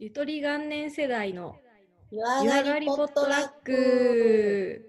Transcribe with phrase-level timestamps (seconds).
[0.00, 1.54] ゆとり元年世代の
[2.10, 4.84] 湯湯上がりポットラック。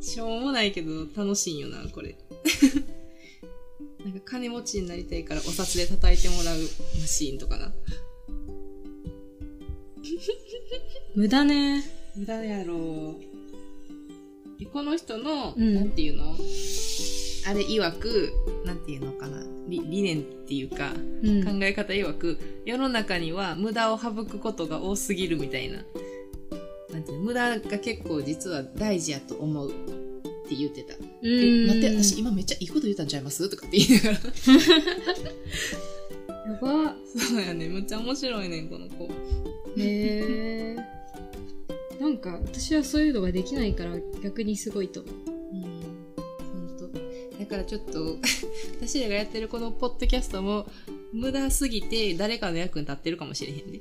[0.00, 2.16] しょうもないけど楽しいんよな、これ。
[4.04, 6.60] なんか金持ちになりたいからお札で叩いてもらう
[7.00, 7.74] マシーンとかな。
[11.16, 11.82] 無駄ね。
[12.14, 13.16] 無駄やろ
[14.60, 16.36] でこの人の、うんなんていうの？
[17.48, 18.32] あれ曰く、
[18.64, 20.92] なんていうのかな理理念っていうか、
[21.22, 25.84] うん考え方曰く、世の中には無駄を省くことが多すぎるみたいな。
[26.90, 29.72] なんていうの無駄が結構実は大事やと思うっ
[30.48, 30.94] て言ってた。
[30.94, 33.48] うえん待って、私今めっちゃいいこと言ったんちゃいます？
[33.48, 34.18] とかって言いながら。
[36.52, 36.96] やば。
[37.16, 37.68] そうやね。
[37.68, 39.04] めっちゃ面白いねん、この子。
[39.04, 39.08] へ
[39.76, 40.76] え。
[42.00, 45.35] なんか私はそういうのができないから逆にすごいと思う。
[47.48, 48.18] だからちょっと、
[48.80, 50.66] 私らがやってるこのポッドキャストも、
[51.12, 53.80] 無駄すぎて誰かの役に立ってるかもしれへんね。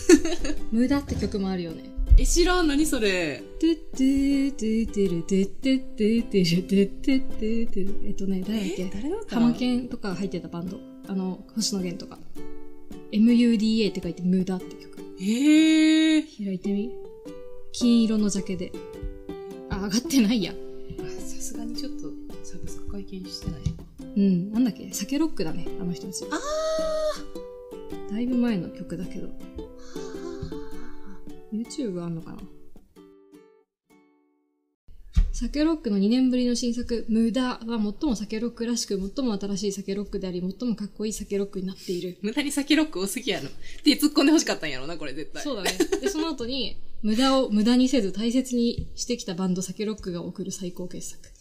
[0.72, 1.84] 無駄って曲もあるよね。
[2.18, 3.42] え、知らん何それ。
[3.60, 10.80] トゥットゥトゥトゥルトゥットゥットゥットゥルトゥットゥットゥットゥえっとね、誰だっけ誰だったハマケンとか入ってたバンド。
[11.08, 12.18] あの、星野源とか。
[13.12, 14.98] MUDA って書いて無駄って曲。
[15.20, 16.22] へえ。
[16.22, 16.90] 開いてみ。
[17.72, 18.72] 金色のジャケで。
[19.68, 20.52] あ、上がってないや。
[20.52, 21.95] あさすがにちょっと
[22.96, 23.60] 会見してない？
[24.16, 24.90] うん、なんだっけ？
[24.92, 26.24] 酒ロックだね、あの人たち。
[26.30, 26.40] あ
[28.10, 29.28] だいぶ前の曲だけど。
[31.52, 32.38] YouTube あんのかな？
[35.32, 42.16] 酒ロックの2年ぶりの新作、無駄は最も酒ロックらしく、最も新しい酒ロックであり、最もかっこいい酒ロックになっている。
[42.22, 43.48] 無駄に酒ロック多すぎやろ。
[43.48, 43.50] っ
[43.84, 45.42] て突っ込んでほしかったんやろな、これ絶対。
[45.42, 45.72] そうだね。
[46.00, 51.35] で、その後に、無駄を無駄にせず大切にしてきたバンド、酒ロックが送る最高傑作。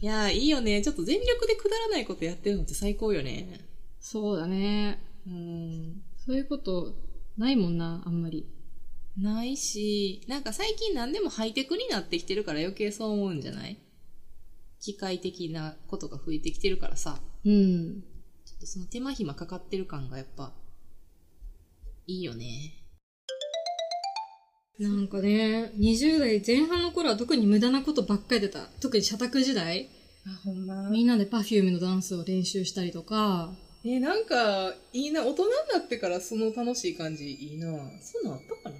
[0.00, 0.82] いやー、いいよね。
[0.82, 3.60] ちょっと全力でくだらないことやってるのって最高よね。
[3.98, 5.02] そうだね。
[5.26, 6.02] うん。
[6.18, 6.94] そういうこと、
[7.38, 8.46] ないもんな、あんまり。
[9.16, 13.78] ないし、なんか最近何でもハイテクになってきてるから余計そう思うんじゃない？
[14.78, 18.02] 機械的なことが増えてきてるからさ、うん。
[18.44, 20.52] ちょっとその手間暇かかってる感がやっぱ、
[22.06, 22.85] いいよね。
[24.78, 28.68] なんかね、20代前半の頃は特に無駄なことばっかり出た。
[28.80, 29.88] 特に社宅時代。
[30.26, 33.54] あ、ほんまみんなで Perfume のダンスを練習したりとか、
[33.84, 35.24] え、なんか、いいな。
[35.24, 37.68] 大人になってからその楽しい感じいいな。
[38.02, 38.76] そんなんあったかな？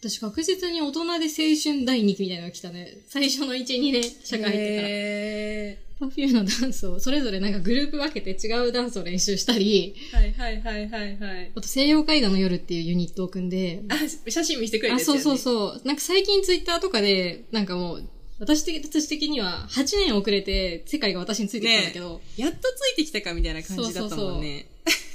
[0.00, 1.16] 私確実に大人で青
[1.62, 2.98] 春第2期みたいなのが来たね。
[3.06, 4.88] 最初の1、2年社会入ってから。
[4.88, 11.52] へ Perfume のダンスを、それぞれなんかグループ分けて違うダンスを練習したり、ーはいはいはいはいはい。
[11.54, 13.96] あと西洋絵画の夜っていうユニットを組んで、あ、
[14.30, 15.86] 写真見せてくれたあ、やつやねそうそうそう。
[15.86, 18.08] なんか最近ツイッターとかで、なんかもう、
[18.38, 24.66] 私的私的には8年遅れて世界が私についてきたんだけど、やっとついてきたかみたいな感じだったもんね。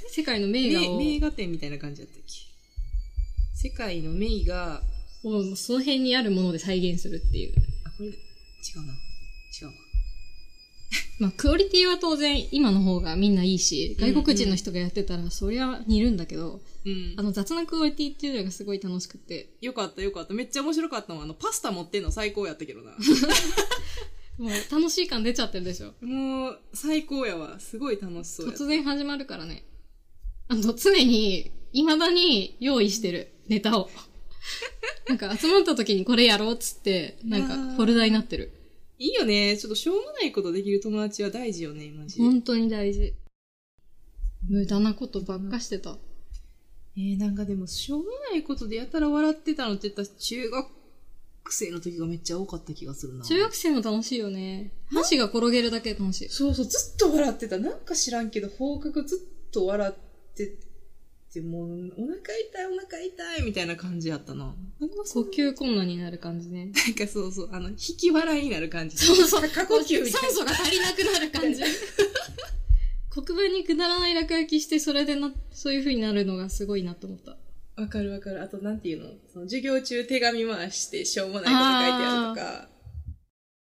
[0.08, 2.32] 世界の名画を、 名画展みたいな感じだったっけ？
[3.68, 4.82] 世界の名画、
[5.24, 7.54] もうその辺にあるもので再現するっていう。
[7.84, 8.92] あ、これ、違うな。
[9.60, 9.72] 違うわ。
[11.18, 17.22] まあ、クオリティは当然今の方がみんないいし、外国人の人がやってたらそりゃ似るんだけど、うんあ。
[17.22, 20.34] の雑なクオリティっていうのがすごい楽しくて、よかったよかった。
[20.34, 21.22] めっちゃ面白かったもん。
[21.24, 22.92] あの、パスタ持ってんの最高やったけどな。
[24.38, 25.94] もう楽しい感出ちゃってるでしょ。
[26.04, 27.58] もう、最高やわ。
[27.58, 28.48] すごい楽しそう。
[28.48, 29.64] 突然始まるからね。
[30.48, 33.90] あの、常に、未だに用意してる、 ネタを。
[35.08, 38.52] なんか集まった時にこれやろうっつって、なんかフォルダになってる。
[38.98, 39.56] いいよね。
[39.56, 42.22] ちょっとしょうもないことできる友達は大事よね、マジで。
[42.22, 43.14] 本当に大事。
[44.48, 45.96] 無駄なことばっかしてた。
[46.96, 50.68] えー、なんかでも、しょうもないことでやたら笑ってたのって言ったら、中学
[51.50, 53.24] 生の時がめっちゃ多かった気がするな。
[53.24, 54.72] 中学生も楽しいよね。
[54.92, 56.28] 箸が転げるだけで楽しい。
[56.30, 57.58] そうそう、ずっと笑ってた。
[57.58, 60.65] なんか知らんけど、放課後ずっと笑ってて、
[61.40, 64.54] もう、お腹痛い、お腹痛い、みたいな感じやったな。
[64.78, 66.66] なんかそ呼吸困難になる感じね。
[66.66, 68.96] なんかそうそう、あの、引き笑いになる感じ。
[68.96, 69.48] そうそう。
[69.48, 71.62] 過呼吸みたい酸素が足りなくなる感じ。
[73.10, 77.30] 黒板にくだらない落書きして、それでな、そういう風になるのがすごいなと思った。
[77.76, 77.82] な。
[77.84, 78.42] わかるわかる。
[78.42, 79.10] あと、なんていうの？
[79.32, 82.68] その授業中手紙回して、しょうもないこと書いてあるとか。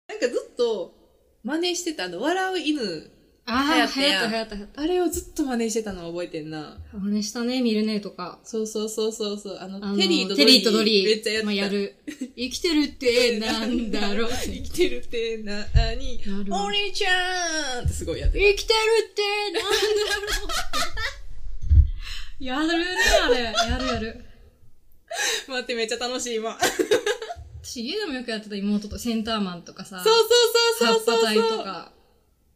[0.07, 0.95] なんかずっと、
[1.43, 3.11] 真似してたあの、笑う犬。
[3.45, 6.77] あ流行った流行った流行っあれをずっと真似してたのを覚えてんな。
[6.91, 6.97] た。
[6.97, 8.39] 真似したね、見るねとか。
[8.43, 9.57] そうそうそうそうそう。
[9.59, 10.45] あの、あのテリーとドリー。
[10.45, 11.05] テリーとドリー。
[11.05, 11.45] めっちゃやってた。
[11.45, 11.95] まあ、やる。
[12.35, 14.31] 生きてるって なんだろう。
[14.31, 15.65] 生きてるってな
[15.95, 18.77] にやるわお兄ちゃんってすごいやって生きてる
[19.09, 19.21] って
[19.51, 19.69] なんだ
[20.15, 20.49] ろう。
[22.43, 22.85] やるね、
[23.23, 23.43] あれ。
[23.43, 24.25] やるやる。
[25.47, 25.51] た。
[25.51, 26.57] 待って、めっちゃ楽しい今。
[26.59, 26.87] そう
[27.63, 30.03] 私家でもよくやってた妹とセンターマンとかさ。
[30.03, 31.15] そうそうそうそう。
[31.15, 31.91] 葉っぱ隊とか。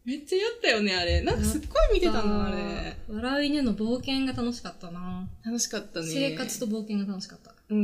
[0.06, 1.22] めっちゃやったよね、あれ。
[1.22, 2.96] なんかすっごい見てたな、あれ。
[3.10, 5.28] 笑う犬の冒険が楽しかったな。
[5.44, 6.06] 楽しかったね。
[6.06, 7.56] 生活と冒険が楽しかった。
[7.69, 7.84] うんうん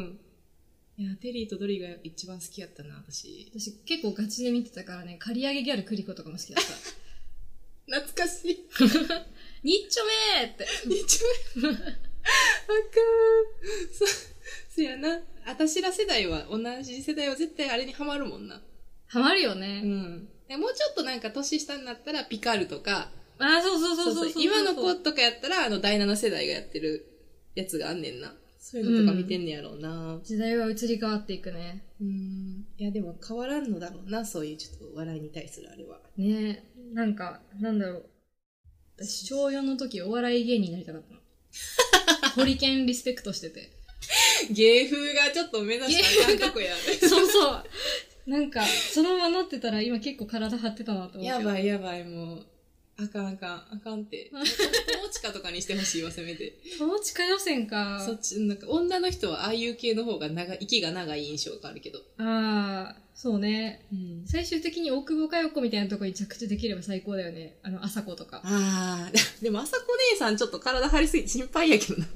[0.00, 0.18] ん。
[0.98, 3.50] いや、テリーとドリーが一番好きやったな、私。
[3.52, 6.72] 私結構ガチで見てたからね、刈り上げギャルクリコとかも好きだった。
[7.98, 8.66] 懐かしい。
[9.64, 10.04] ニッチョ
[10.38, 10.66] メーって。
[10.94, 11.20] 一
[11.62, 11.72] 番。
[11.72, 11.84] あかん。
[13.90, 14.06] そ、
[14.74, 15.20] そやな。
[15.46, 18.60] 私ら世代は、同じ世代は絶対あれにハマるもんな。
[19.06, 19.80] ハマるようね。
[19.80, 20.28] ん。
[20.48, 27.06] でもうちょっとなんか年下になったらピカルとか、あ、そうそうそうそうそう今の子とかやったら、あの、第7世代がやってる
[27.54, 28.32] やつがあんねんな。
[28.58, 30.20] そういうのとか見てんねやろうな。
[30.24, 31.84] 時代は移り変わっていくね。
[32.00, 32.64] うん。
[32.78, 35.98] いや、でも変わらんのだろうな、そういうちょっと笑いに対するあれは。
[36.16, 38.06] ねなんか、なんだろう。
[38.96, 41.20] 私、小4の時お笑い芸人になりたかったの。
[42.36, 43.70] ホリケンリスペクトしてて。
[44.50, 46.74] 芸風がちょっと目指した感覚や。
[47.00, 47.64] そうそう。
[48.26, 51.24] なんか、そのままなってたら今結構体張ってたなと思って。
[51.24, 52.46] やばいやばい、もう。
[52.96, 54.30] あかんあかん、あかんって。
[54.32, 54.44] 友
[55.10, 56.56] 近とかにしてほしいわ、せめて。
[56.78, 58.00] 友近予選か。
[58.04, 61.98] そっち、なんか女の人はああいう系の方が長い、息が長い印象があるけど。
[62.18, 63.84] ああ、そうね。
[63.92, 64.24] うん。
[64.26, 67.56] 最終的に大久保佳代子みたいなとこに着地できれば最高だよね。
[67.64, 68.40] あの、朝子とか。
[68.44, 69.12] ああ、
[69.42, 72.06] でも、あさこ姉さんちょっと体張りすぎて心配やけどな。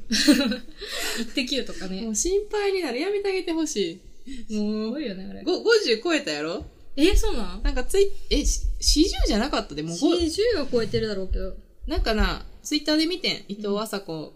[1.20, 2.02] 一滴球とかね。
[2.02, 3.00] もう心配になる。
[3.00, 4.07] やめてあげてほしい。
[4.48, 5.42] すもう、ごいよね、あれ。
[5.42, 6.64] ご50超えたやろ？
[6.96, 7.62] え、そうなん？
[7.62, 11.56] なんかツイえ、し40じゃなかったでもうご ?40 は超えてるだろうけど。
[11.86, 13.44] なんかな、ツイッターで見てん。
[13.48, 14.32] 伊藤麻子、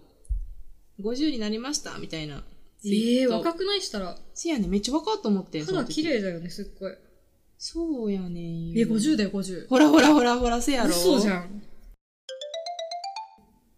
[1.01, 2.45] 50になりました、みたいな。
[2.85, 2.89] え
[3.23, 4.19] えート若くないしたら。
[4.35, 5.65] せやね、めっちゃ若いと思ってん。
[5.65, 6.93] 肌時綺麗だよね、すっごい。
[7.59, 8.71] そうやねん。
[8.79, 9.69] え、50だよ、50。
[9.69, 10.89] ほらほらほらほら、せやろ？
[10.91, 11.31] 嘘じん。
[11.31, 11.63] ゃん。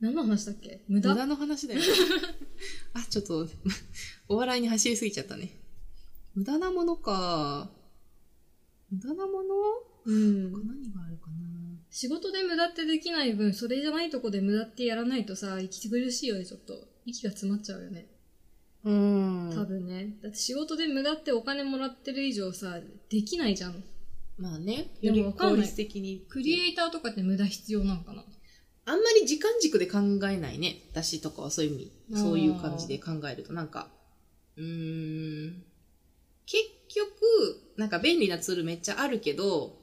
[0.00, 0.82] 何の話だっけ？
[0.88, 1.10] 無駄？
[1.10, 1.80] 無駄の話だよ。
[2.94, 3.48] あ、ちょっと、
[4.28, 5.50] お笑いに走りすぎちゃったね。
[6.34, 7.70] 無駄なものか。
[8.90, 9.54] 無駄なもの？
[10.06, 10.52] うん。
[10.52, 11.36] 何があるかな？
[11.90, 16.74] 仕事で無駄ってできない分、それじゃないとこで無駄ってやらないとさ、息苦しいよね、ちょっと。
[17.06, 18.08] 息が詰まっちゃうよね。
[18.82, 19.52] うん。
[19.54, 20.16] 多分ね。
[20.22, 23.84] だって仕事で無駄ってお金もらってる以上さ、できないじゃん。
[24.36, 26.26] まあね、でよりもわかんない効率的に。
[26.28, 28.24] クリエイターとかって無駄必要なんかな？
[28.86, 29.98] あんまり時間軸で考
[30.28, 30.82] えないね。
[30.90, 33.88] 私とかはそういう意味、そういう感じで考えると、なんか、
[34.56, 35.62] うーん、
[36.46, 39.76] 結局、なんか便利なツールめっちゃあるけど、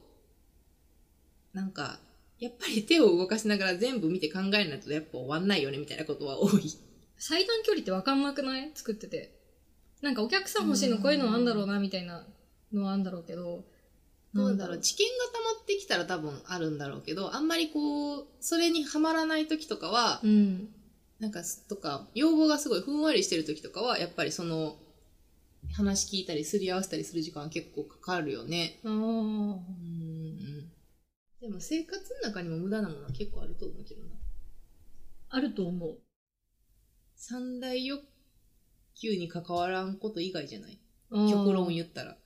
[1.52, 1.98] なんか、
[2.38, 6.62] やっぱり手を動かしながら全部見て考えないとやっぱ終わんないよねみたいなことは多い。
[7.16, 8.70] 最短距離ってわかんなくない？
[8.74, 9.32] 作ってて。
[10.00, 12.26] なんかお客さん欲しいのこういうのあんだろうな、みたいな
[12.72, 13.64] のはあんだろうけど。
[14.32, 20.68] なんだろう、知見が溜まってきたら多分あるんだろうけど、あんまりこう、それにはまらない時とかは、うん。
[21.20, 24.78] なんかす、とか、要望がすごいふんわりしてる時とかは、やっぱりその、
[25.74, 28.80] 話聞いたり、すり合わせたりする時間は結構かかるよね。
[28.84, 28.90] ああ。
[28.90, 30.68] うん。
[31.40, 34.10] でも生活の中にも無駄なものは結構あると思うけどな。
[35.30, 35.98] あると思う。
[37.16, 38.02] 三大欲
[39.00, 40.78] 求に関わらんこと以外じゃない？
[41.30, 42.16] 極論言ったら。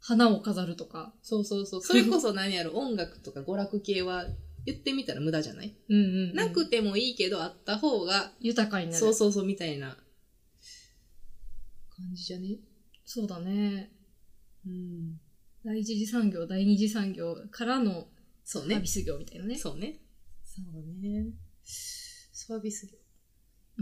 [0.00, 1.14] 花を飾るとか。
[1.22, 1.82] そうそうそう。
[1.82, 4.26] それこそ何やろ、音楽とか娯楽系は
[4.66, 6.34] 言ってみたら無駄じゃない、うんうん、うん。
[6.34, 8.98] なくてもいいけど、あった方が、豊かになる。
[8.98, 9.96] そうそうそうみたいな
[11.90, 12.58] 感じじゃね？
[13.04, 13.90] そうだね。
[14.66, 15.20] うん。
[15.64, 18.06] 第一次産業、第二次産業からの
[18.44, 18.86] サービ。
[18.86, 19.56] ス業みたいなね。
[19.56, 20.00] そうね。
[20.44, 20.64] そう
[21.02, 21.26] ね。
[21.64, 22.98] サービス業。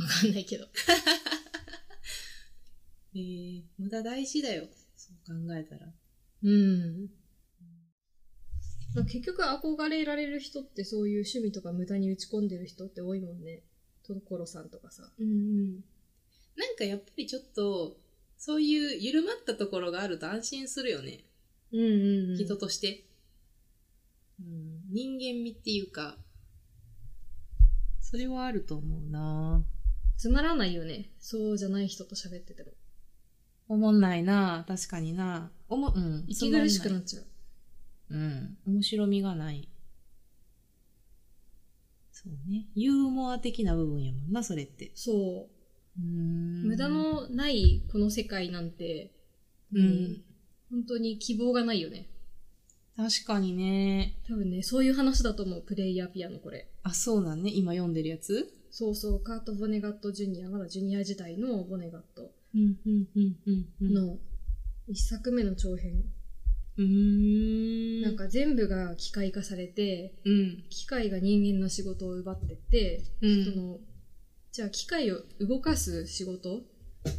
[0.00, 0.66] わかんないけど。
[3.14, 4.68] えー、無駄大事だよ。
[4.96, 5.92] そう考えたら。
[6.42, 7.10] うん。
[9.06, 13.62] 結局憧れられる人ってそういう趣味とか無駄に打ち込んでる人って多いもんね。
[14.02, 15.10] トコロさんとかさ。
[15.18, 15.74] うんうん。
[16.56, 17.96] なんかやっぱりちょっと、
[18.44, 21.20] そういう緩まったところがあると安心するよね。
[21.72, 22.36] うんうん、うん。
[22.36, 23.04] 人として。
[24.40, 26.16] うん、人間味っていうか、
[28.00, 29.62] それはあると思うな
[30.16, 31.12] つまらないよね。
[31.20, 32.72] そうじゃない人と喋ってても。
[33.68, 36.24] おもんないな確かになおも、うん。
[36.26, 37.24] 息苦しくななっちゃう。
[38.10, 38.56] うん。
[38.66, 39.68] 面白みがない。
[42.10, 42.66] そうね。
[42.74, 44.90] ユーモア的な部分やもんな、それって。
[44.96, 45.61] そう。
[45.98, 49.12] うん無駄のないこの世界なんて、
[49.72, 50.22] うん。
[50.70, 52.08] 本当に希望がないよね。
[52.96, 54.16] 確かにね。
[54.28, 55.62] 多分ね、そういう話だと思う。
[55.62, 56.68] プレイヤーピアノこれ。
[56.82, 57.50] あ、そうなんね。
[57.54, 58.52] 今読んでるやつ？
[58.70, 63.66] そうそう、カート・ボネガット・ジュニア、まだジュニア時代のボネガットうん、うん、うん、うん。
[63.82, 63.94] うん。
[63.94, 64.18] の
[64.88, 66.04] 一作目の長編。
[66.78, 68.02] うーん。
[68.02, 70.64] なん、か全部が機械化されて、うん。
[70.70, 73.78] 機械が人間の仕事を奪ってって、うんその、
[74.52, 76.62] じゃあ機械を動かす仕事？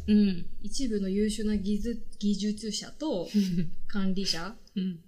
[0.06, 0.46] うん。
[0.62, 3.28] 一部の優秀な技術技術者と
[3.88, 4.56] 管理者？
[4.76, 5.00] うん。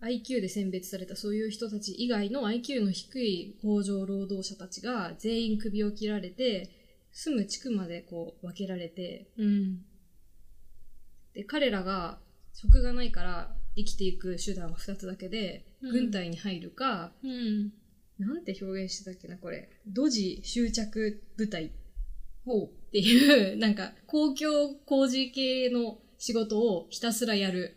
[0.00, 6.70] IQ で選別されたそういう人たち以外の IQ の低い工場労働者たちが全員首を切られて、
[7.12, 9.84] 住む地区までこう分けられて、うん。
[11.34, 12.20] で、彼らが
[12.54, 17.72] 職がないから生きていく手段は2つだけで、うん軍隊に入るか、うん。
[18.20, 19.68] なんて表現してたっけな、これ。
[19.86, 21.70] 土地執着部隊っ
[22.44, 27.76] ほていう、なんか公共工事系の仕事をひたすらやる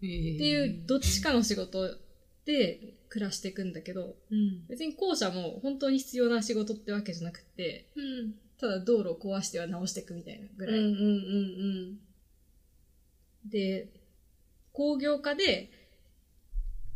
[0.00, 0.04] う。
[0.04, 1.96] っていう、どっちかの仕事
[2.44, 4.66] で暮らしていくんだけど、うん。
[4.68, 8.34] 別に後者も本当に必要な仕事ってわけじゃなくって、うん。
[8.58, 10.78] ただ道路を壊しては直していくみたいなぐらい。
[10.78, 11.98] うんうんうん
[13.44, 13.88] で、
[14.72, 15.70] 工業化で、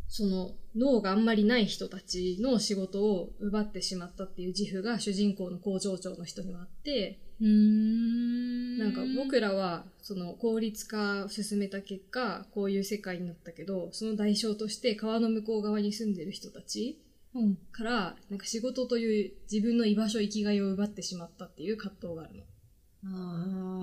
[0.07, 7.47] その脳があんまりない人たちの仕事を奪ってしまったっていう自負が主人公の工場長の人にはあって、うん。
[7.47, 8.77] うん。
[8.79, 16.99] なんか僕らはその効率化を進めた結果、こういう世界になったけど、その代償として川の向こう側に住んでる人たち
[17.33, 17.57] うん。
[17.71, 22.43] から、なんか仕事という自分の居場所、生きがいを奪ってしまったっていう葛藤があるの。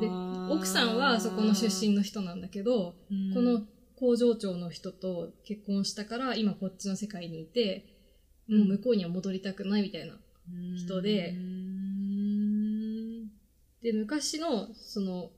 [0.00, 2.94] で、あ奥さんはそこの出身の人なんだけど、
[3.32, 3.62] この
[4.04, 7.86] 工場長の人と結婚したから今こっちの世界にいて、
[8.48, 10.18] もう向こうには戻りたくないみたいな。
[10.76, 12.14] 人でうん
[13.82, 15.30] で、昔の、その、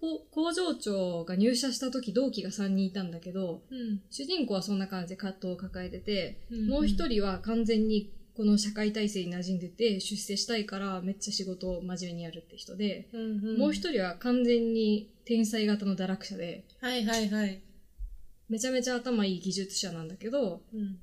[0.00, 13.08] こ工場長が入社した時同期が3人いたんだけど、うん主人公はそんな感じで葛藤を抱えてて、うんもう一人は完全にこの社会体制に馴染んでて出世したいからめっちゃ仕事を真面目にやるって人で、
[13.58, 17.60] もう一人は完全に天才型の堕落者で、はいはいはい。
[18.48, 20.98] めちゃめちゃ頭いい技術者なんだけど、うん。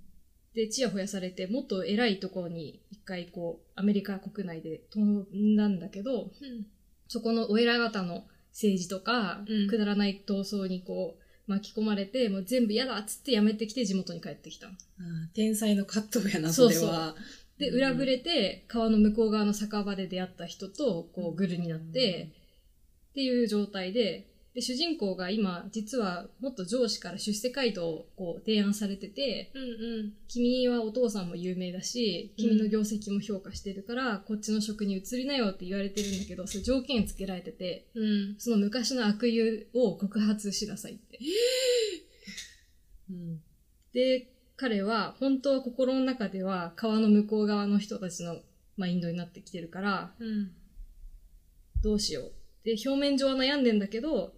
[0.56, 5.00] で、ちやほやされて、もっと偉いところに一回こう、アメリカ国内で飛
[5.34, 6.32] んだんだけど、
[7.08, 14.74] そこのお偉方の政治とか、うんくだらない闘争にこう、巻き込まれて、もう全部嫌だっつって辞めてきて地元に帰ってきたの。
[14.74, 17.16] あー天才の葛藤やな、そそうそうれは。
[17.60, 22.32] で、うん裏ぶれて、川の向こう側の酒場で出会った人と、こう、グルになって、
[23.12, 29.65] っていう状態で、で、主人公が今、実はもっと上司から出世街道をこう提案されてて、うんう
[30.03, 30.13] ん。
[30.29, 38.35] 君はお父さんも有名だし、君の業績も評価してるから、こっちの職に移りなよって言われてるんだけど、それ条件つけられてて、うん。
[38.38, 41.19] その昔の悪友を告発しなさいって。
[43.09, 43.41] うん。
[43.91, 48.38] で、彼は本当は心の中では川の向こう側の人たちの
[48.77, 50.51] マインドになってきてるから、うん。
[51.83, 52.31] どうしよう。
[52.63, 54.33] で、表面上は悩んでんだけど、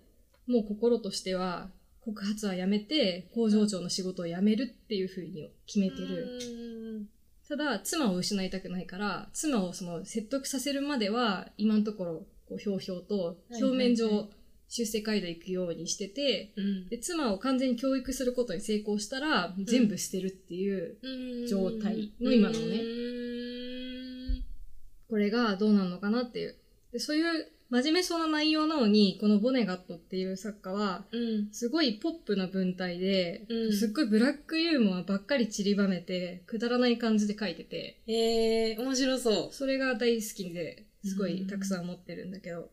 [0.48, 1.70] もう心としては
[2.08, 7.06] 告発はやめて、工場長の仕事を辞めるっていう風に決めてる。
[7.50, 14.30] ただ、妻を失いたくないから、妻をその説得させるまでは、今のところ、こう、ひょうひょうと、はい表面上、
[14.70, 16.88] 出世街道行くようにしてて、うん。
[16.88, 24.44] で、妻を完全に教育することに成功したら、全部捨てるっていう、うん状態の今のねうん
[25.10, 26.56] これがどうなるのかなっていう。
[26.92, 31.50] で、そういう真面目そうな内容なのに、このボネガットっていう作家は、うん。
[31.52, 39.54] すごいポップな文体で、うんすっごいブラックユーモアばっかり散りばめて、くだらない感じで書いてて、えー、面白そう。
[39.54, 42.70] それが大好きで、すごいたくさん持ってるんだけど、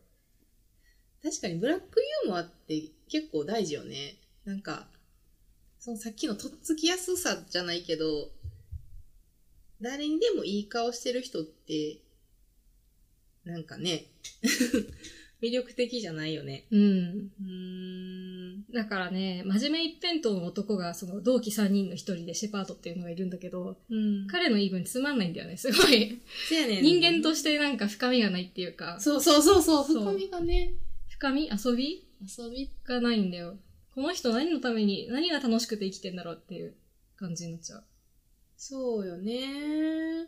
[1.21, 4.15] 確かにブラックユーモアって結構大事よね。
[4.45, 4.87] なんか、
[5.79, 8.29] そのさっきのとっつきやすさじゃないけど、
[9.81, 11.97] 誰にでもいい顔してる人って、
[13.45, 14.05] なんかね、
[15.41, 16.65] 魅力的じゃないよね。
[16.71, 16.79] うん。
[16.81, 18.65] うーん。
[18.73, 24.27] だからね、真面目一辺倒の男が、その同期3人の一人でシェパードっていうのがいるんだけど、うん。
[24.27, 26.19] 彼の言い分つまんないんだよね、すごい。
[26.49, 30.73] せやねん人間としてなんか深みがないっていうか、そうそうそうそう、そう深みがね。
[31.09, 31.49] 深み？
[31.49, 32.07] 遊び？
[32.21, 33.57] 遊びがないんだよ。
[33.93, 36.75] この人何のために、何が楽しくて生きてんだろうっていう
[37.17, 37.83] 感じになっちゃう。
[38.57, 40.27] そうよね。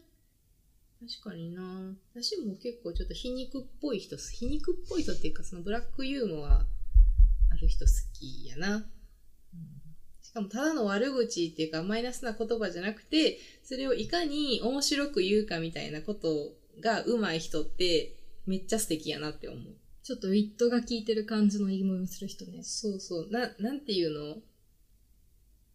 [0.99, 1.95] 確かにな。
[2.13, 6.65] 私も結構ちょっと皮肉っぽい人、皮肉っぽい人っていうか、そのブラックユーモアあ
[7.61, 8.85] る人好きやな。
[10.23, 19.61] しかもただの悪口っていうかマイナスな言葉じゃなくて、それをいかに面白く言うかみたいなことが上手い人ってめっちゃ素敵やなって思う。
[20.03, 22.63] ちょっとウィットが効いてる感じの言い分をする人ね。
[22.63, 23.27] そうそう。
[23.29, 24.37] な、なんていうの？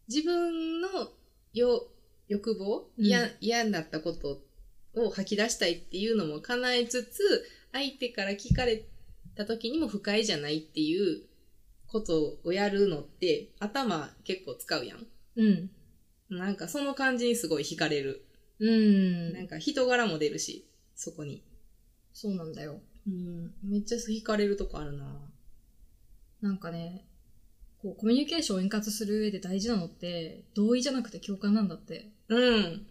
[0.07, 0.87] 自分の
[1.53, 1.87] よ
[2.27, 2.89] 欲望？
[2.97, 4.41] うん嫌、嫌になったこと
[4.95, 8.85] を吐き出したいっていうのも叶えつつ、相手から聞かれ
[9.35, 11.23] た時にも不快じゃないっていう
[11.87, 15.05] ことをやるのって頭結構使うやん。
[15.35, 15.69] うん。
[16.29, 18.25] なんかその感じにすごい惹かれる。
[18.59, 19.33] うん。
[19.33, 21.43] なんか人柄も出るし、そこに。
[22.13, 22.79] そうなんだよ。
[23.07, 23.53] うん。
[23.63, 25.05] めっちゃ惹かれるとこあるな
[26.41, 27.05] なんかね、
[27.81, 32.11] こう、コミュニケーションを円滑する上で大事なのって、同意じゃなくて共感なんだって。
[32.29, 32.85] うん。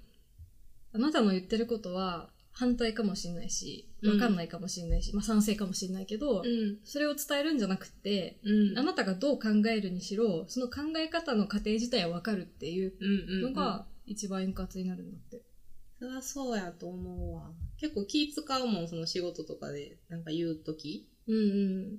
[0.95, 6.79] あなたの言ってることは反対かもしれないし、わかんないかもしれないし、まあ賛成かもしれないけど、うん。
[6.85, 8.79] それを伝えるんじゃなくて、うん。
[8.79, 13.55] あなたがどう考えるにしろ、その考え方の過程自体はわかるっていううんうん、うん。
[13.55, 15.41] のが一番円滑になるんだって。
[15.99, 17.51] そりゃそうやと思うわ。
[17.79, 21.09] 結構気使うもん、その仕事とかで、なんか言うとき。
[21.27, 21.99] うんうん。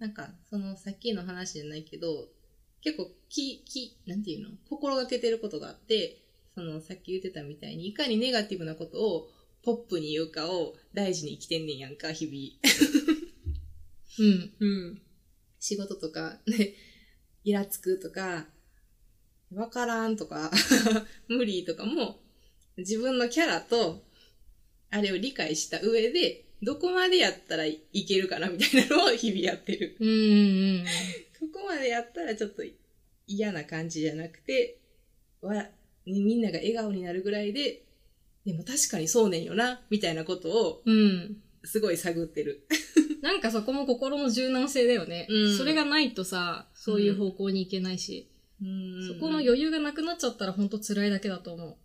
[0.00, 2.28] なんか、そのさっきの話じゃないけど、
[2.80, 4.56] 結構気、気、なんていうの？
[4.68, 6.23] 心がけてることがあって、
[6.54, 9.28] そのさっき言ってたみたいに、いかにネガティブなことを
[9.62, 12.26] ポップに言うかを大事に生きてんねんやんか、日
[14.18, 14.38] うん。
[14.38, 14.52] 々。
[14.60, 15.02] うん。
[15.58, 16.74] 仕事とか、ね、
[17.42, 18.46] イラつくとか、
[19.52, 20.50] わからんとか、
[21.28, 22.20] 無理とかも、
[22.76, 24.04] 自分のキャラと、
[24.90, 29.96] あれを理解した上で、どこまでやったらいけるかなみたいなのを日々やってる。
[29.98, 30.84] うんうんうん。
[31.50, 32.62] ここまでやったらちょっと
[33.26, 34.78] 嫌な感じじゃなくて、
[35.40, 35.72] わ、ね
[36.06, 37.82] みんなが笑顔になるぐらいで、
[38.44, 41.36] でも確かにそうねんよな、みたいなことをうん。
[41.64, 42.66] すごい探ってる。
[43.22, 45.26] なんかそこも心の柔軟性だよね。
[45.30, 48.28] うんそれがないとさ、そういう方向に行けないし、
[49.08, 51.78] そこの余裕がなくなっちゃったらほんと辛いだけだと思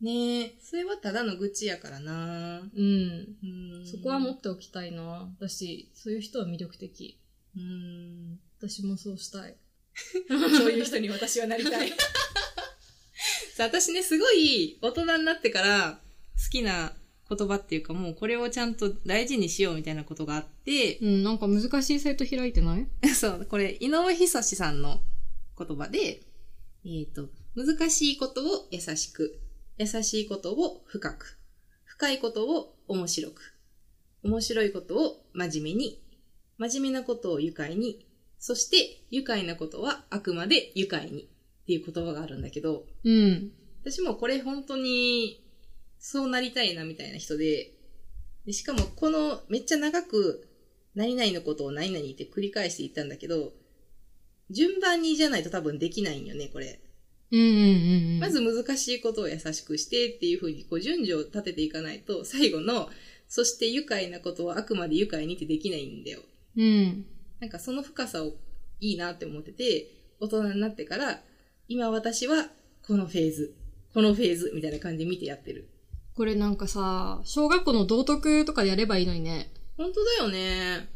[0.00, 2.60] ねえ、それはただの愚痴やからな。
[2.60, 2.70] う。
[2.74, 3.36] うん。
[3.42, 5.34] うんそこは持っておきたいな。
[5.40, 7.18] だし、そういう人は魅力的。
[7.56, 8.38] うん。
[8.58, 9.56] 私もそうしたい。
[10.28, 11.90] そういう人に私はなりたい。
[13.64, 15.98] 私ね、すごい大人になってから
[16.42, 16.92] 好きな
[17.28, 22.86] 言葉っていうかもうこれをちゃんと大事にしようみたいなことがあって、うん、なんか難しいサイト開いてない？
[23.14, 25.00] そう、これ、井上久志さんの
[25.58, 26.22] 言葉で、
[26.84, 29.40] えっ、と、難しいことを優しく、
[29.78, 31.38] 優しいことを深く、
[31.84, 33.54] 深いことを面白く、
[34.22, 36.02] 面白いことを真面目に、
[36.58, 38.06] 真面目なことを愉快に、
[38.38, 41.28] そして愉快なことはあくまで愉快に
[41.66, 43.50] っていう言葉があるんだけど、うん。
[43.82, 45.44] 私もこれ本当に
[45.98, 47.72] そうなりたいなみたいな人で、
[48.46, 50.46] でしかもこのめっちゃ長く
[50.94, 53.52] 何々のことを何々って繰り返していったんだけど、
[54.48, 56.78] 順番にじゃないと多分できないんよね、これ。
[57.32, 58.20] うんうんうんうん。
[58.20, 62.88] まず難しいことを優しくしてっていう風にこう順序を立てていかないと、最後の、
[63.26, 66.20] そして愉快なことはあくまで愉快にってできないんだよ。
[66.56, 67.06] うん。
[67.40, 68.36] なんかその深さを
[68.78, 69.88] いいなって思ってて、
[70.20, 71.20] 大人になってから、
[71.68, 72.46] 今私は
[72.86, 73.54] このフェーズ、
[73.92, 75.68] このフェーズみたいな感じで見てやってる。
[76.14, 79.52] これなんかさ、小学校の道徳とかでやればいいのにね。
[79.76, 80.88] 本当だよね。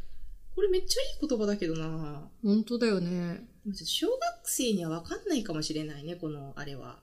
[0.54, 3.46] これめっちゃいい言葉だけどな本当だよね。
[3.74, 7.00] 小学生にはわかんないかもしれないね、このあれは。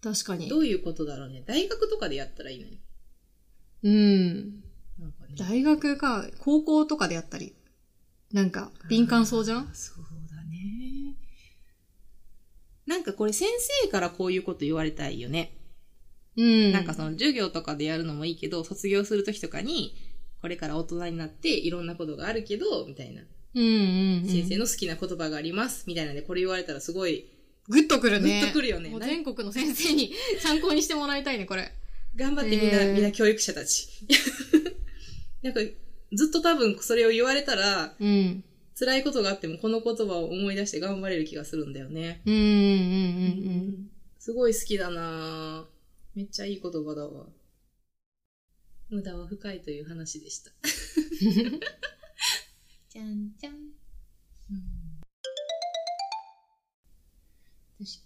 [0.00, 0.58] 確かにど。
[0.60, 1.42] ういうことだろうね。
[1.44, 2.80] 大学とかでやったらいいのに。
[3.82, 4.60] うん。
[4.98, 5.34] なんかね。
[5.36, 7.54] 大学か、高校とかでやったり。
[8.32, 9.70] なんか、敏感そうじゃん？
[9.74, 10.04] そう。
[12.88, 13.48] なんかこれ先
[13.82, 15.52] 生からこういうこと言われたいよね。
[16.38, 16.72] うん。
[16.72, 19.94] なんかその授業とかでやるのもいいけど、卒業するときとかに、
[20.40, 23.22] これから大人になっていろんなことがあるけど、みたいな。
[23.54, 24.28] うんうん、うん。
[24.28, 27.28] 先生の好きな言葉があります、みたいなんでこれ言われたらすごい、
[27.68, 28.40] グッとくるね。
[28.40, 31.70] グッとくるよねもう全国の先生に 参考にしてもらいたいね、これ。
[32.16, 33.86] 頑張ってみんな、えーみんな教育者たち。
[35.42, 35.60] なんか、
[36.14, 38.42] ずっと多分それを言われたら、うん。
[38.78, 42.22] 辛いことがあってもこの言葉を思い出して頑張れる気がするんだよね。
[42.24, 42.52] うんうんうんう
[43.70, 45.64] んすごい好きだなぁ
[46.14, 47.26] めっちゃいい言葉だわ。
[48.90, 50.52] 無駄は深いという話でした。
[52.88, 53.54] じゃんじゃん。
[57.80, 58.00] 私、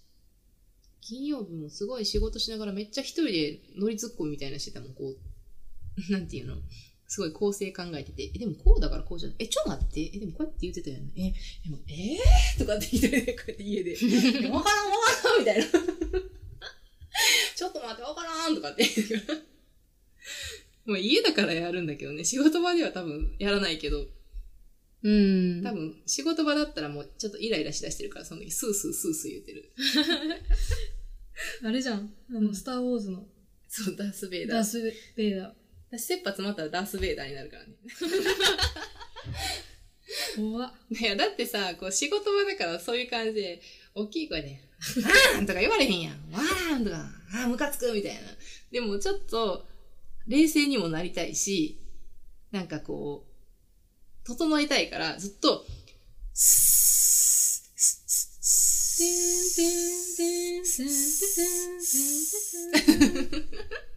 [1.00, 5.14] 金曜日もすごい仕事しながらめっちゃ一人で乗りツッコミみたいなのしてたもん、こ
[6.08, 6.12] う。
[6.12, 6.56] なんていうの？
[7.12, 9.36] すごい構成考えてて、え、でもこうだからこうじゃない？
[9.40, 10.00] え、ちょっと待って。
[10.14, 11.12] え、でもこうやって言ってたよね。
[11.14, 12.58] え、でも、えー？
[12.58, 13.90] とかって一人でこうやって家で。
[14.00, 15.64] えわからんわからんみたいな。
[17.54, 19.38] ちょっと待って、わからんとかって言うから。
[20.86, 22.24] もう家だからやるんだけどね。
[22.24, 24.06] 仕事場では多分やらないけど、
[25.02, 25.58] うん。
[25.58, 25.62] うん。
[25.62, 29.70] 多分仕事場だったらもうちょっとイライラしだしてるから、その時スースースースー言ってる。
[31.62, 32.14] あれじゃん。
[32.30, 33.28] あの、スターウォーズの
[33.68, 34.56] そう、ダース・ベイダー。
[34.56, 34.80] ダース・
[35.14, 35.61] ベイダー。
[35.92, 37.74] 私、切羽詰まったらダース・ベイダーになるからね。
[40.36, 40.72] 怖っ。
[40.90, 43.60] いや、だってさ、こう仕事場だからそういう感じで、
[43.94, 44.58] 大きい声で、
[45.34, 46.30] あーんとか言われへんやん。
[46.32, 46.96] わーんとか、
[47.34, 48.20] あームカつくみたいな。
[48.70, 49.68] でもちょっと、
[50.26, 51.78] 冷静にもなりたいし、
[52.50, 55.66] なんかこう、整えたいから、ずっと、
[56.32, 63.91] スッスッスッスッ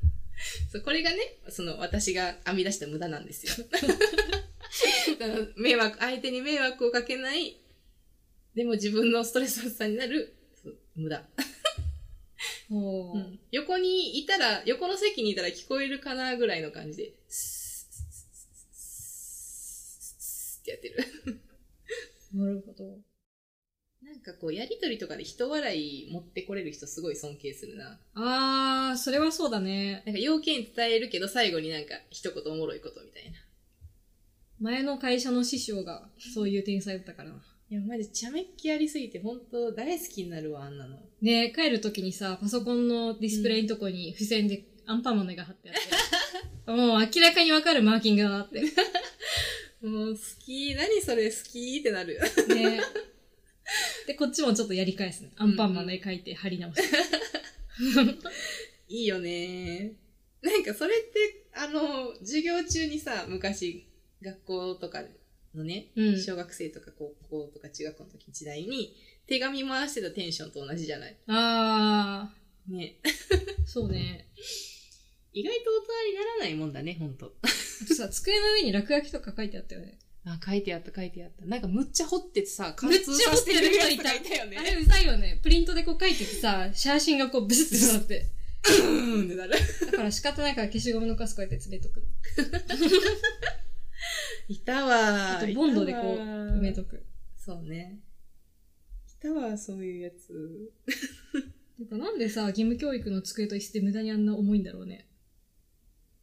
[0.75, 3.65] そうこれがね、その私が編み出した無駄なんですよ。
[5.55, 7.57] 迷惑、相手に迷惑をかけない
[8.55, 10.35] でも自分のストレス発散になる、
[10.95, 11.23] 無駄。
[12.67, 13.17] ほう。
[13.17, 17.93] うん横にいたら、横の席にいたら聞こえるかなぐらいの感じで、スー
[20.19, 21.05] スーってやってる。
[22.33, 22.99] なるほど。
[24.25, 27.99] なんかこう、やりとりとかで人笑い持ってこれる人すごい尊敬するな。
[28.15, 30.01] あー、それはそうだね。
[30.05, 33.37] なんか要件伝えるけど最後になんか一言おもろいことみたいな。
[34.59, 37.35] 前の会社の師匠がそういう天才だったからな。
[37.69, 40.97] いや、マジ、茶目っ気ありすぎて、本当大好きになるわ、あんなの。
[41.21, 48.61] で、帰るときにさ、パソコンのディスプレイのとこに付箋でアンパンマンが貼ってあって、 もう明らかにわかるマーキングだなって。
[49.81, 52.19] もう、好き、何それ好きってなる。
[52.49, 52.79] ね。
[54.07, 55.31] で、こっちもちょっとやり返すね。
[55.37, 56.97] アンパンマンの絵描いて貼り直して。
[58.89, 59.93] いいよね。
[60.41, 63.85] なんか、それって、あの、授業中にさ、昔、
[64.21, 65.03] 学校とか
[65.55, 68.95] のね、うん小学生とか高校とか中学校の時時代に、
[69.27, 71.15] 手紙回してたテンションと同じじゃない？
[71.27, 72.31] あ
[72.67, 72.97] ね。
[73.03, 74.27] ー、そうね。
[75.33, 77.33] 意外と大人にならないもんだね、ほんと
[77.95, 79.97] さ、机の上に落書きとか書いてあったよね。
[80.27, 81.45] あ、書いてあった、書いてあった。
[81.45, 84.57] なんか、むっちゃ掘っててさ、貫通させてるやつとかいたよね。
[84.57, 85.39] あれうざいよね。
[85.43, 88.25] プリントでこう書いててさ、写真がこうブスってなって。
[88.67, 89.51] うーんってなる。
[89.91, 92.01] だから仕方ないから消しゴムのカスこうやって詰めとく。
[94.47, 97.03] いたわあとボンドでこう埋めとく。
[97.37, 97.99] そうね。
[99.07, 100.71] いたわ、そういうやつ。
[101.77, 105.07] てかなんでさ、義務教育の机と椅子って無駄にあんな重いんだろうね。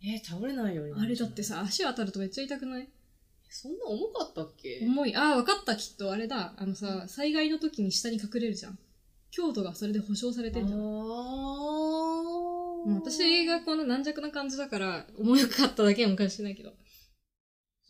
[0.02, 0.94] えー倒れないように。
[1.00, 1.42] あれだって。
[1.44, 2.88] さ、足当たるとめっちゃ痛くない？
[3.54, 4.80] そんな重かったっけ？
[4.82, 5.14] 重い。
[5.14, 6.10] ああ、わかった、きっと。
[6.10, 6.54] あれだ。
[6.56, 8.78] あのさ、災害の時に下に隠れるじゃん。
[9.30, 10.80] 強度がそれで保証されてんじゃん。
[10.80, 10.82] あ
[13.04, 16.72] 私がこの軟弱な感じだから、重かっただけかもしれないけど。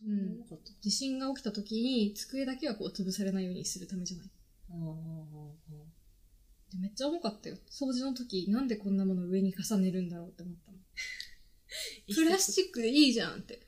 [0.05, 0.45] うん。
[0.81, 4.31] 地震が起きた時に、机だけはこう潰されないようにするためじゃない。
[4.71, 7.57] あーでめっちゃ重かったよ。
[7.71, 10.79] 掃除の時、なんでこんなもの上に重ねるんだろうって思ったの。
[12.15, 13.61] プラスチックでいいじゃんって。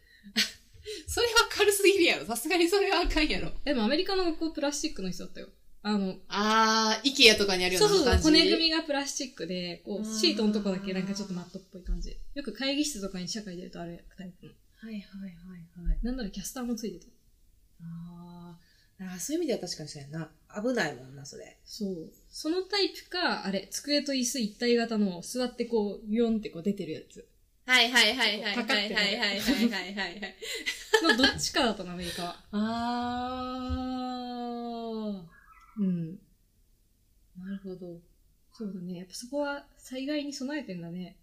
[1.09, 2.27] それは軽すぎるやろ。
[2.27, 3.53] さすがにそれはあかんやろ。
[3.65, 5.49] でもアメリカの学校プラスチックの人だったよ。
[5.83, 8.41] あの、あー、イケアとかにあるよそううそうそう、な感じ？
[8.41, 12.17] 骨組みがプラスチックで、こう、シートのとこだけなんかちょっとマットっぽい感じ。
[12.35, 14.53] よく会議室とかに社会出るとあれタイプの。
[14.77, 15.99] はいはいはいはい。
[16.03, 17.13] なんならキャスターもついてた。
[17.83, 20.31] あーあー、そういう意味では確かにそうやな。
[20.63, 21.59] 危ないもんな、それ。
[21.65, 22.13] そう。
[22.31, 27.29] そのタイプか、あれ、机と椅子一体型の座ってこう、ヨンってこう出てるやつ。
[27.67, 30.37] はいはいはいはいはいはいはいはいはい。
[31.03, 32.37] のどっちかだったの、アメリカは。
[32.53, 36.11] あーうん。
[37.39, 38.01] なるほど。
[38.53, 38.99] そうだね。
[38.99, 41.17] やっぱそこは災害に備えてんだね。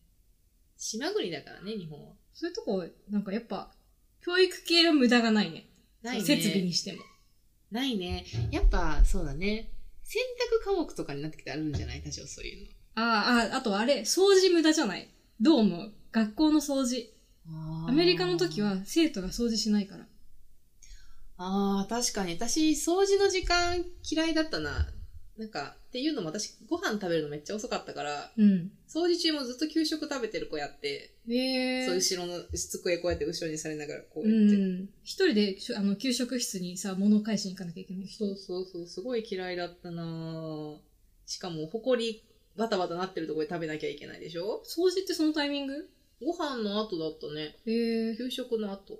[0.78, 2.14] 島国だからね、日本は。
[2.34, 3.72] そういうとこ、なんかやっぱ、
[4.24, 5.68] 教育系の無駄がないね。
[6.02, 6.24] ないね。
[6.24, 7.04] 設備にしても。
[7.72, 8.26] ないね。
[8.52, 9.70] やっぱ、そうだね。
[10.04, 10.22] 選
[10.64, 15.08] 択科目とかになってきてあるんじゃない多少そういうああ、あ、あとあれ、掃除無駄じゃない
[15.40, 17.10] どう思う学校の掃除。
[17.50, 17.90] の。
[17.90, 20.06] アメリカの時は生徒が掃除しないから。
[21.38, 22.34] ああ、確かに。
[22.34, 24.88] 私、掃除の時間嫌いだったな。
[25.38, 28.72] なんか、っていうのも私、ご飯食べるのめっちゃ遅かったから、うん。
[28.88, 31.86] 掃除中もずっと給食食べてる子やって、へえ。
[31.88, 34.56] そう、後ろの机こうやって後ろにされながらこううやって。
[34.56, 34.90] ん。
[35.04, 38.26] 一人であの給食室にさ、物を返しに行かなきゃいけない人。
[38.26, 40.78] そうそうそう、すごい嫌いだったなぁ
[41.26, 42.24] しかも、ほこり、
[42.56, 44.62] バタバタなってるところで食べなきゃいけないでしょ？
[44.66, 45.90] 掃除ってそのタイミング？
[46.24, 47.56] ご飯の後だったね。
[47.66, 48.18] へえ。
[48.18, 49.00] 給食の後。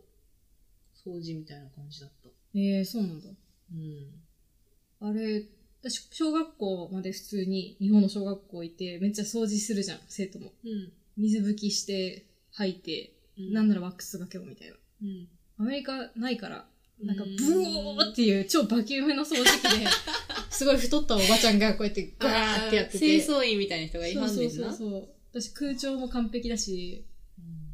[1.06, 2.30] 掃除みたいな感じだった。
[2.56, 3.30] ええ、そうなんだ。
[3.74, 5.10] うん。
[5.10, 5.46] あれ、
[5.82, 10.52] 私、小学校まで普通に日本の小学校いて、めっちゃ掃除するじゃん、生徒も。
[10.64, 10.92] うん。
[11.18, 14.76] 水拭きして、吐いて、なんならワックスがけろみたいな。
[15.04, 15.28] うん。
[15.60, 16.66] アメリカないから、
[17.04, 19.88] なんかうんブオーっていう超バキュームの掃除機で、
[20.52, 23.00] すごい太ったおばちゃんがこうやってガーってやってて。
[23.00, 24.52] 清掃員みたいな人がいはんねんな。
[24.52, 25.10] そうそうそう。
[25.34, 27.11] 私空調も完璧だし、うん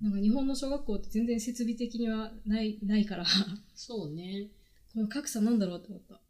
[0.02, 3.26] なんか日本の小学校って全然設備的にはない、ないから、
[3.76, 4.48] そうね。
[4.94, 6.22] この格差なんだろうって思った。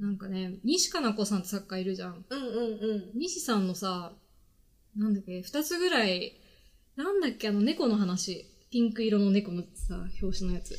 [0.00, 2.24] なんかね、西加奈子さんって作家いるじゃん。
[2.28, 2.56] うんうん
[3.12, 3.18] うん。
[3.18, 4.12] 西さんのさ、
[4.96, 6.40] なんだっけ、二つぐらい、
[6.96, 8.50] なんだっけ、あの猫の話。
[8.70, 10.76] ピンク色の猫のさ、表紙のやつ。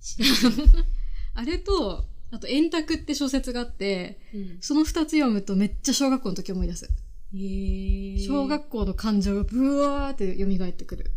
[1.34, 4.58] あれと、あと、円卓って小説があって、うん。
[4.60, 6.88] その二つ読むとめっちゃ小学校の時思い出す。
[7.34, 11.10] 小学校の感情がブワーって蘇ってくる。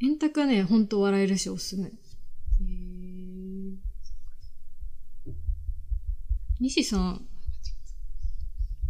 [0.00, 1.92] 円卓はね、ほんと笑えるしおすすめ。
[6.60, 7.26] 西さん、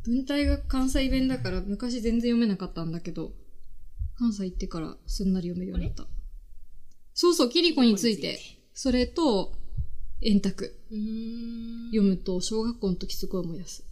[0.05, 3.33] 文体が関西弁だから昔全然読めなかったんだけど、
[4.17, 6.07] 関西行ってからすんなり読めるようになった。
[7.15, 8.39] そうそう、キリコについて。
[8.75, 9.55] それと、
[10.21, 10.79] 円卓。
[11.91, 13.92] 読むと、小学校の時すごい思い出す。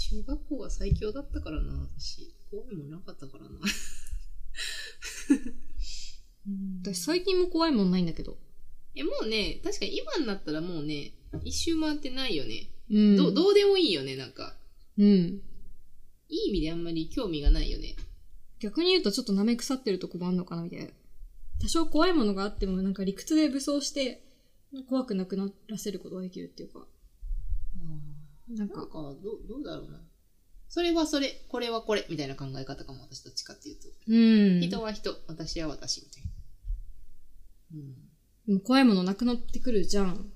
[0.00, 2.34] 小学校は最強だったからな、私。
[2.50, 3.50] 怖いもんなかったからな。
[3.50, 3.60] うん
[6.82, 8.38] 私最近も怖いもんないんだけど。
[8.94, 11.12] え、もうね、確かに今になったらもうね、
[11.44, 12.70] 一周回ってないよね。
[12.90, 13.16] うん。
[13.16, 14.56] どどうでもいいよね、なんか。
[14.96, 15.06] うん。
[15.06, 17.94] いい意味であんまり興味がないよね。
[18.58, 20.86] 逆に言うとちょっと舐め腐ってるとこもあんのかなみたいな。
[21.60, 24.24] 多少怖いものがあってもなんか理屈で武装して
[24.88, 26.86] 怖くなくならせることができるっていうか。
[28.50, 29.16] なんなんかか、、どう、
[29.48, 30.00] どうだろうな。
[30.68, 33.88] それはそれ、これはこれ、みたいな考え方かも、私どっちかっていうと。
[34.06, 34.16] う
[34.58, 34.60] ん。
[34.60, 36.30] 人は人、私は私、みたいな。
[37.74, 37.94] うん。
[38.46, 40.30] でも怖いものなくなってくるじゃん。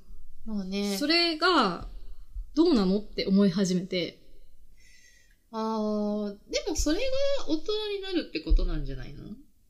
[0.44, 0.96] まあね。
[0.98, 1.88] それが、
[2.54, 4.20] どうなのって思い始めて。
[5.50, 7.04] あー、でもそれが
[7.48, 9.22] 大人になるってことなんじゃないの？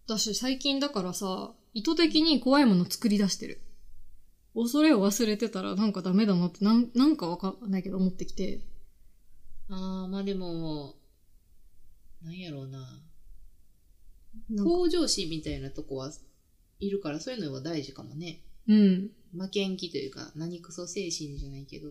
[0.06, 3.60] 私最近だからさ、意図的に怖いもの作り出してる。
[4.54, 8.60] 恐れを忘れてたらなんかダメだなってなん、なんかわかんないけど思ってきて。
[9.68, 10.94] あー、まあでも、
[12.22, 13.02] なんやろうな。
[14.62, 16.12] 向上心みたいなとこは
[16.78, 18.42] いるから、そういうのは大事かもね。
[18.68, 19.10] うん。
[19.36, 21.90] 負けん気というか、何クソ精神じゃないけど。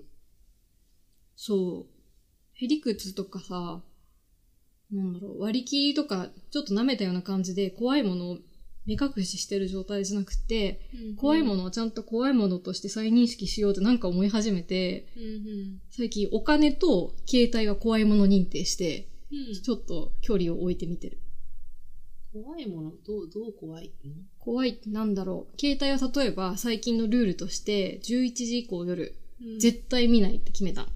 [1.36, 1.94] そう。
[2.54, 3.82] へりくつとかさ、
[4.92, 8.38] なんだろう、割り切りとか、ちょっと舐めたような感じで怖いものを
[8.86, 10.82] 目隠ししてる状態じゃなくて、
[11.18, 15.82] 怖いものをちゃんと怖いものとして再認識しようってなんか思い始めて、うんうん。
[15.90, 21.18] 最近お金と携帯は怖いもの認定して、うんちょっと距離を置いてみてる。
[22.34, 24.12] 怖いもの、どう、どう怖いの？
[24.40, 25.60] 怖いってなんだろう？
[25.60, 29.16] 携帯は例えば最近のルールとして、11時以降夜、
[29.60, 30.88] 絶対見ないって決めた。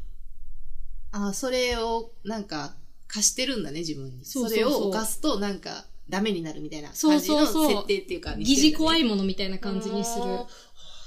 [1.11, 2.75] あ、それを、なんか、
[3.07, 4.25] 貸してるんだね、自分に。
[4.25, 10.23] そうそうそうれを犯すと、なんか、ダメになるみたいなそう感じのそうそう設定っていうか、疑似怖いもものみたいな感じにする。
[10.23, 10.47] あー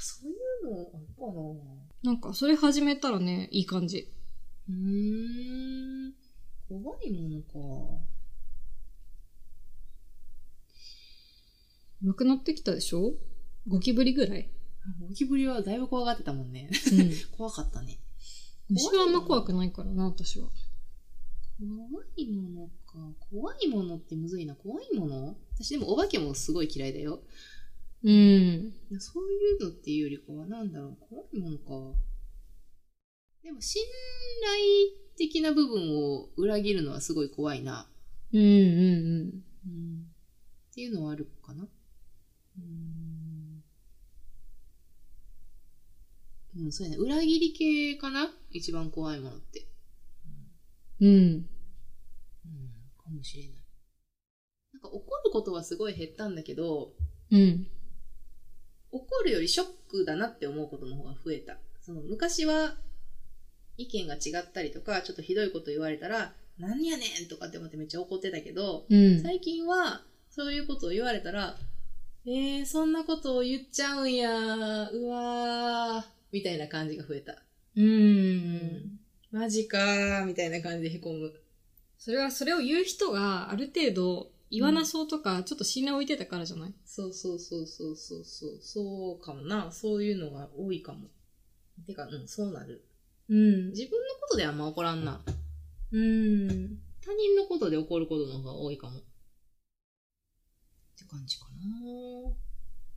[0.01, 0.35] そうい
[0.73, 1.27] うのあるか
[2.05, 4.13] ななんか、それ始めたらね、いい感じ。
[4.69, 6.13] うーん。
[6.69, 8.05] 怖いものか。
[12.03, 13.15] なくなってきたでしょ？
[13.69, 14.51] ゴキブリぐらい？
[15.09, 16.71] ゴキブリはだいぶ怖がってたもんね。
[16.93, 17.11] うん。
[17.37, 17.99] 怖かったね。
[18.71, 20.49] 虫はあんま怖くないからな、私は。
[21.59, 22.98] 怖いものか。
[23.31, 24.55] 怖いものってむずいな。
[24.55, 25.37] 怖いもの？
[25.55, 27.22] 私でもお化けもすごい嫌いだよ。
[28.03, 28.72] うん。
[28.98, 31.98] そういうのっていうよりかは、なんだろう、怖いものか。
[33.42, 33.83] でも、信
[34.42, 34.57] 頼
[35.16, 37.88] 的な部分を裏切るのはすごい怖いな。
[38.33, 40.05] うんうんうん。
[40.70, 41.68] っていうのはあるかな。
[42.59, 43.62] うん。
[46.64, 46.96] うん、そうやね。
[46.96, 48.31] 裏切り系かな？
[48.50, 49.66] 一番怖いものって。
[51.00, 51.09] うん。
[51.09, 51.46] うん。
[53.11, 53.53] うん、かもしれない。
[54.73, 56.92] なんか怒ることはすごい減ったんだけど、
[57.31, 57.66] うん。
[58.92, 61.59] 怒るよりショックだなって思うことの方が増えた。
[61.81, 62.75] その昔は
[63.77, 69.23] 意見が違ったりとか、ちょっとひどいこと言われたら、何やねんとかって思ってめっちゃ怒ってたけど、うん。
[69.23, 71.57] 最近はそういうことを言われたら、
[72.27, 77.37] えー、そんなことを言っちゃうんやうわー、みたいな感じが増えた。
[77.77, 78.99] うん。
[79.33, 81.33] マジかー、みたいな感じで凹む。
[82.01, 86.75] それは、それを言う人がある程度言わなそうとか、ちょっと信頼を置いてたからじゃない？
[86.87, 89.71] そうそうそうそうそうそう、そうかもな。
[89.71, 91.09] そういうのが多いかも。
[91.87, 92.83] てか、うん、そうなる。
[93.29, 93.69] うん。
[93.73, 95.21] 自分のことであんま怒らんな。
[95.93, 96.79] うん。
[97.03, 98.99] 他人のことで怒ることの方が多いかも。
[98.99, 99.03] っ
[100.99, 101.51] て感じかな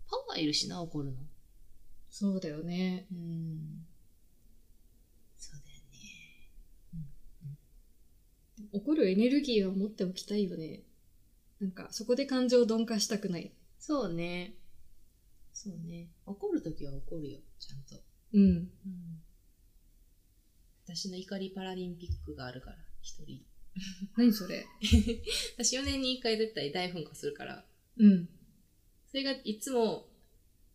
[0.10, 1.18] パワーいるしな、怒るの。
[2.10, 3.06] そうだよね。
[3.12, 3.86] うん。
[5.38, 7.10] そうだよね。
[8.72, 10.84] 怒るエネルギーは持っておきたいよね。
[11.60, 13.54] なんか、そこで感情を鈍化したくない。
[13.80, 14.56] そうね。
[15.54, 16.10] そうね。
[16.26, 18.04] 怒るときは怒るよ、ちゃんと。
[18.34, 18.42] うん。
[18.42, 18.70] うん。
[20.86, 23.42] 私の怒りパラリンピックがあるから、一人。
[24.18, 24.66] 何それ？
[25.58, 27.66] 私4年に1回絶対大噴火するから、
[27.98, 28.30] うん。
[29.08, 30.08] それがいつも、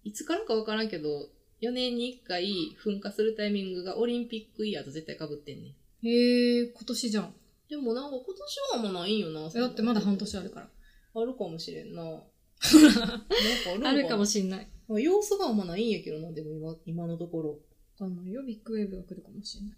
[0.05, 2.47] いつからかわからんけど、4年に1回
[2.85, 6.07] 噴火するタイミングがオリンピックイヤーと絶対被ってんねん。
[6.07, 7.35] へえ、今年じゃん。
[7.69, 9.49] でもなんか今年はあんまないんよな。
[9.49, 10.69] だってまだ半年あるから。
[11.15, 12.03] あるかもしれんな。
[12.03, 13.23] なんか
[13.71, 14.69] あるんあるかもししんない。
[14.89, 17.51] 要素があんまないんやけどな、でも今今のところ。
[17.51, 17.57] わ
[17.99, 18.43] かんないよ。
[18.43, 19.77] ビッグウェーブが来るかもしれない。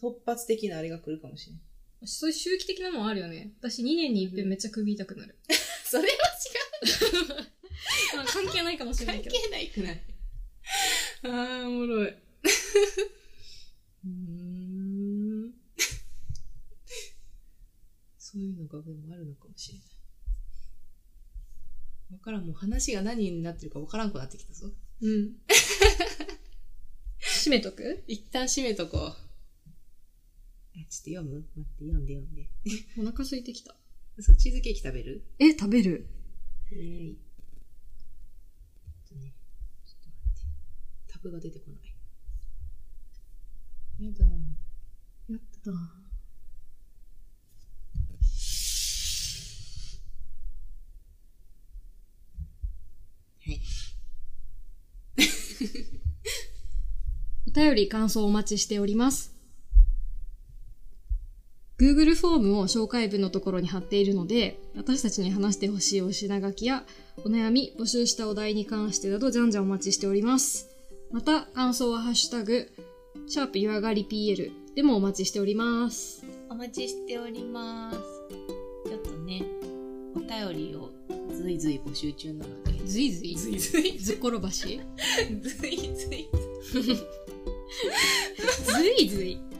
[0.00, 1.60] 突発的なあれが来るかもしれん。
[2.06, 3.52] そういう周期的なもんあるよね。
[3.60, 5.36] 私2年に一遍めっちゃ首痛くなる。
[5.84, 6.18] それは
[8.16, 9.06] まあ関係ないかもし違う。
[9.06, 9.36] 関れないけど。
[9.36, 10.04] 係ないくない。
[11.22, 12.08] あー、おもろい。
[12.08, 15.54] うーん。
[18.30, 19.86] そういうのがでもあるのかもしれない。
[22.12, 24.70] わからん、もう話が何になってるかわからんくなってきたぞ。
[25.00, 25.32] うん。
[27.16, 28.04] 閉めとく？
[28.06, 29.00] 一旦閉めとこう。
[29.04, 29.16] あ
[30.74, 31.46] ちょっと読む？
[31.56, 32.50] 待って、読んで読んで。
[32.98, 33.74] お腹空いてきた。
[34.20, 35.24] そう、チーズケーキ食べる？
[35.38, 36.06] え、食べる
[36.72, 37.18] えーい。
[39.06, 39.32] ちょっとね、
[39.86, 41.12] ちょっと待って。
[41.14, 41.94] タブが出てこない。
[44.06, 44.26] やだ。
[45.30, 45.97] やった。
[57.48, 59.38] お便り感想お待ちしております。
[61.78, 66.84] Google フォームを紹介文のところに貼っているので、私たちに話してほしいお品書きや
[67.18, 70.68] お悩み、募集したお題に関してなどじゃんじゃんお待ちしております。
[71.12, 72.68] また、感想はハッシュタグ、
[73.28, 76.24] シャープ湯上がり PL でもお待ちしております。
[76.50, 77.98] お待ちしております。
[78.88, 79.44] ちょっとね、
[80.16, 80.90] お便りを
[81.32, 82.67] ずいずい募集中なので。
[82.88, 83.36] ずいずい？
[83.36, 83.98] ずいずい。
[83.98, 84.80] ずっころばし？
[85.42, 86.28] ずいずい。
[88.64, 89.52] ずいずいなん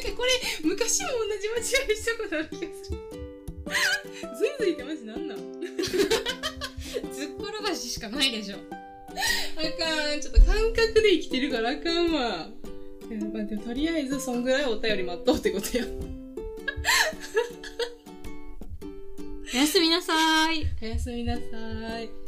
[0.00, 0.30] かこれ、
[0.62, 2.98] 昔も同じ間違いしたことある気がする。
[4.36, 5.38] ずいずいってマジなんなん？
[7.12, 8.56] ずっころばししかないでしょ。
[8.56, 8.58] あ
[9.78, 10.20] かん。
[10.20, 12.48] ちょっと感覚で生きてるからあかんわ。
[13.32, 15.84] まあでもとりあえずそんぐらいお便り待っとうってことや。
[19.54, 20.66] おやすみなさーい。
[20.82, 21.40] おやすみなさ
[22.00, 22.23] い。